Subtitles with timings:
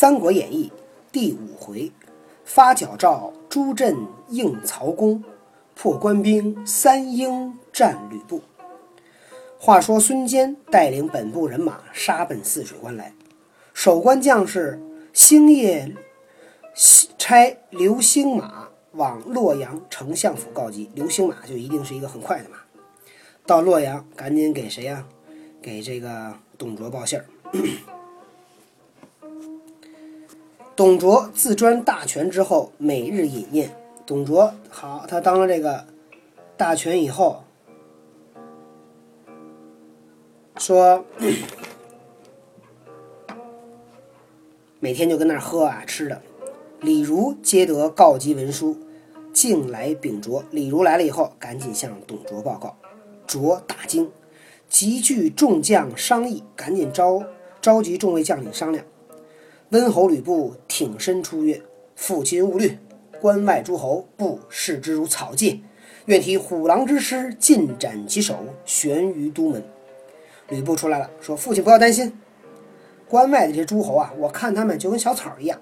[0.00, 0.70] 三国演义》
[1.10, 1.90] 第五回：
[2.44, 3.96] 发矫诏朱镇
[4.28, 5.24] 应曹公，
[5.74, 8.40] 破官兵三英战吕布。
[9.58, 13.12] 话说孙坚带领本部人马杀奔泗水关来，
[13.74, 14.80] 守关将士
[15.12, 15.92] 星夜
[17.18, 20.88] 差刘兴马往洛阳丞相府告急。
[20.94, 22.58] 刘兴马就一定是一个很快的马，
[23.44, 25.04] 到洛阳赶紧给谁呀？
[25.60, 27.26] 给这个董卓报信儿。
[30.78, 33.68] 董卓自专大权之后，每日饮宴。
[34.06, 35.84] 董卓好，他当了这个
[36.56, 37.42] 大权以后，
[40.56, 41.04] 说
[44.78, 46.22] 每天就跟那儿喝啊吃的。
[46.80, 48.78] 李儒接得告急文书，
[49.32, 50.44] 径来禀卓。
[50.52, 52.76] 李儒来了以后，赶紧向董卓报告。
[53.26, 54.08] 卓大惊，
[54.68, 57.24] 急聚众将商议，赶紧召
[57.60, 58.84] 召集众位将领商量。
[59.70, 61.60] 温侯吕布挺身出曰
[61.94, 62.78] ：“父亲勿虑，
[63.20, 65.60] 关外诸侯不视之如草芥，
[66.06, 69.62] 愿提虎狼之师，尽斩其首，悬于都门。”
[70.48, 72.18] 吕布出来了，说：“父亲不要担心，
[73.06, 75.60] 关外的这些诸侯啊，我看他们就跟小草一样，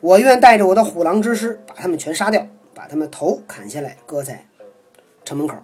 [0.00, 4.44] 我愿带着我的虎狼之师，把他们全杀掉，把他们头砍下来，搁在
[5.24, 5.56] 城门口。”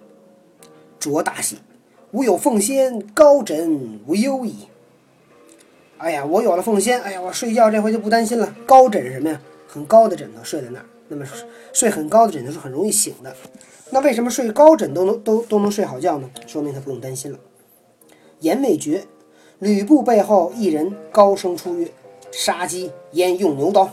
[1.00, 1.58] 卓大喜
[2.12, 4.68] ：“吾有奉先，高枕无忧矣。”
[5.98, 8.54] 哎呀，我有了凤仙，哎呀，我睡觉这回就不担心了。
[8.64, 9.40] 高枕什么呀？
[9.66, 11.26] 很高的枕头睡在那儿，那么
[11.72, 13.34] 睡很高的枕头是很容易醒的。
[13.90, 16.30] 那为什么睡高枕都能都都能睡好觉呢？
[16.46, 17.38] 说明他不用担心了。
[18.38, 19.04] 言未绝，
[19.58, 21.90] 吕布背后一人高声出曰
[22.30, 23.90] ：“杀鸡焉用牛刀？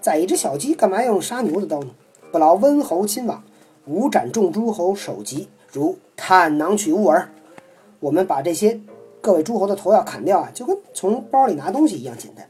[0.00, 1.90] 宰一只小鸡干嘛要用杀牛的刀呢？
[2.30, 3.42] 不劳温侯亲往，
[3.86, 7.28] 吾斩众诸侯首级，如探囊取物耳。
[7.98, 8.78] 我们把这些。”
[9.26, 12.48] 各位诸侯的头要砍掉啊，就跟从包里拿东西一样简单。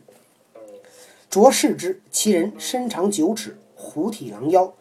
[1.30, 4.74] 卓视之，其人身长九尺，虎体狼腰，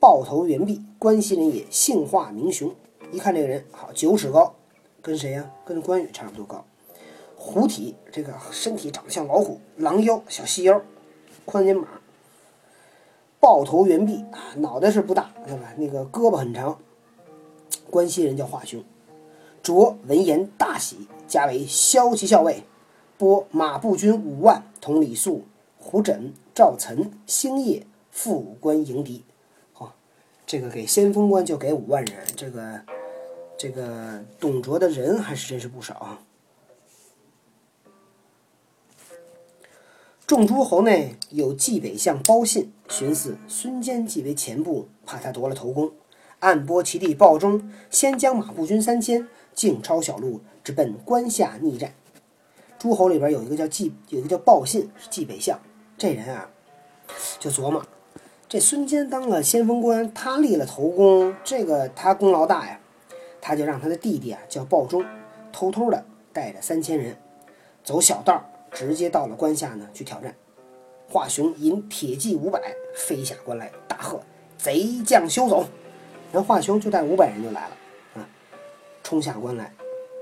[0.00, 2.74] 豹头猿臂，关西人也，姓化名雄。
[3.12, 4.56] 一看这个人，好，九尺高，
[5.00, 5.48] 跟谁呀？
[5.64, 6.64] 跟关羽差不多高。
[7.36, 10.82] 虎体，这个身体长得像老虎；狼腰，小细腰，
[11.44, 11.88] 宽肩膀。
[13.38, 15.72] 豹头猿臂啊，脑袋是不大，对吧？
[15.76, 16.76] 那个胳膊很长。
[17.88, 18.82] 关西人叫华雄。
[19.62, 21.08] 卓闻言大喜。
[21.28, 22.64] 加为骁骑校尉，
[23.16, 25.44] 拨马步军五万，同李肃、
[25.78, 29.22] 胡轸、赵岑、星夜赴关迎敌。
[29.72, 29.94] 好，
[30.44, 32.80] 这个给先锋官就给五万人，这个
[33.56, 36.20] 这个董卓的人还是真是不少啊。
[40.26, 45.92] 众诸侯内有冀北相包信，寻思孙坚既为前部，怕他夺了头功，
[46.40, 50.40] 暗拨其弟鲍忠，先将马步军三千，径抄小路。
[50.62, 51.94] 直奔关下逆战，
[52.78, 55.58] 诸侯里边有一个叫冀，有一个叫鲍信，是冀北相。
[55.96, 56.50] 这人啊，
[57.38, 57.82] 就琢磨，
[58.46, 62.78] 这孙坚当了先锋官，他立了头功，这个他功劳大呀，
[63.40, 65.02] 他就让他的弟弟啊叫鲍忠，
[65.50, 67.16] 偷偷的带着三千人，
[67.82, 70.34] 走小道，直接到了关下呢去挑战。
[71.08, 72.60] 华雄引铁骑五百
[72.94, 74.20] 飞下关来，大喝
[74.58, 75.64] ：“贼将休走！”
[76.30, 77.76] 然后华雄就带五百人就来了，
[79.02, 79.74] 冲下关来。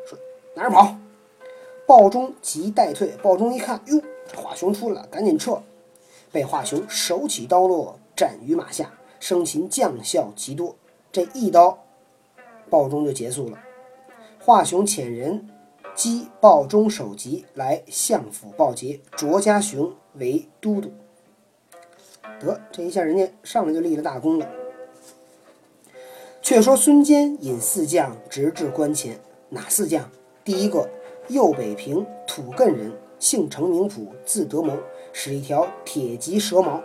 [0.06, 0.18] 说
[0.54, 0.96] 哪儿跑？
[1.86, 3.14] 鲍忠急待退。
[3.22, 5.62] 鲍忠一看，哟，这华雄出来了，赶紧撤。
[6.30, 10.76] 被华雄手起刀落，斩于马下，生擒将校极多。
[11.10, 11.78] 这一刀，
[12.68, 13.58] 鲍忠就结束了。
[14.38, 15.48] 华雄遣人
[15.94, 20.92] 击鲍忠首级来相府报捷，卓家雄为都督。
[22.38, 24.46] 得，这一下人家上来就立了大功了。
[26.48, 29.20] 却说孙坚引四将直至关前，
[29.50, 30.02] 哪四将？
[30.42, 30.88] 第一个，
[31.28, 34.72] 右北平土艮人，姓程名普，字德谋，
[35.12, 36.80] 使一条铁棘蛇矛。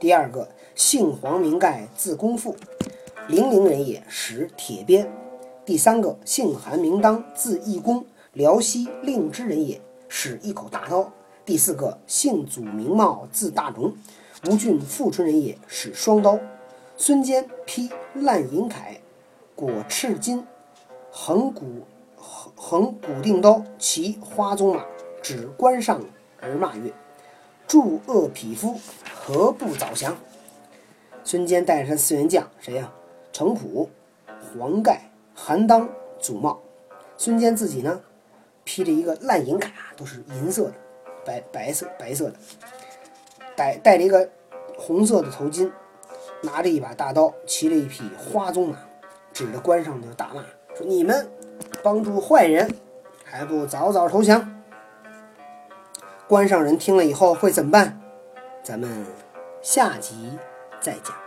[0.00, 2.56] 第二个，姓黄名盖，字公父，
[3.28, 5.08] 零陵人也，使铁鞭。
[5.64, 11.08] 第三个，姓韩名当，字义公，辽西令之人也，使一口大刀。
[11.46, 13.94] 第四个，姓祖名茂，字大荣，
[14.48, 16.36] 吴郡富春人也，使双刀。
[16.96, 18.74] 孙坚披烂银铠，
[19.54, 20.46] 裹赤金，
[21.10, 21.86] 横骨。
[22.56, 24.84] 横古定刀，骑花鬃马，
[25.20, 26.00] 指关上
[26.40, 26.90] 而骂曰
[27.66, 28.80] ：“助恶匹夫，
[29.14, 30.16] 何不早降？”
[31.22, 32.90] 孙坚带着他四员将，谁呀？
[33.32, 33.90] 程普、
[34.40, 36.62] 黄盖、韩当、祖茂。
[37.18, 38.00] 孙坚自己呢，
[38.62, 40.74] 披着一个烂银铠，都是银色的，
[41.26, 42.36] 白白色白色的，
[43.54, 44.30] 戴戴着一个
[44.78, 45.70] 红色的头巾，
[46.42, 48.78] 拿着一把大刀，骑着一匹花鬃马，
[49.34, 50.40] 指着关上就大骂
[50.74, 51.28] 说：“你们！”
[51.82, 52.72] 帮助坏人，
[53.24, 54.62] 还不早早投降？
[56.26, 58.00] 关上人听了以后会怎么办？
[58.62, 59.04] 咱们
[59.60, 60.38] 下集
[60.80, 61.23] 再讲。